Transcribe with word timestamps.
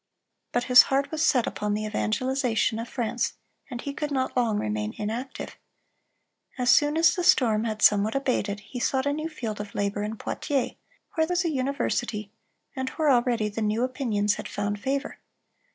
But 0.51 0.63
his 0.63 0.81
heart 0.89 1.11
was 1.11 1.23
set 1.23 1.45
upon 1.45 1.75
the 1.75 1.85
evangelization 1.85 2.79
of 2.79 2.89
France, 2.89 3.33
and 3.69 3.79
he 3.81 3.93
could 3.93 4.09
not 4.09 4.35
long 4.35 4.57
remain 4.57 4.95
inactive. 4.97 5.57
As 6.57 6.71
soon 6.71 6.97
as 6.97 7.13
the 7.13 7.23
storm 7.23 7.65
had 7.65 7.83
somewhat 7.83 8.15
abated, 8.15 8.61
he 8.61 8.79
sought 8.79 9.05
a 9.05 9.13
new 9.13 9.29
field 9.29 9.61
of 9.61 9.75
labor 9.75 10.01
in 10.01 10.17
Poitiers, 10.17 10.71
where 11.13 11.27
was 11.27 11.45
a 11.45 11.51
university, 11.51 12.31
and 12.75 12.89
where 12.89 13.11
already 13.11 13.47
the 13.47 13.61
new 13.61 13.83
opinions 13.83 14.33
had 14.37 14.47
found 14.47 14.79
favor. 14.79 15.19